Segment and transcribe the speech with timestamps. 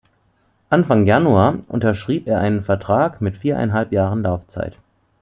[0.71, 4.79] Anfang Januar unterschrieb er einen Vertrag mit viereinhalb Jahren Laufzeit.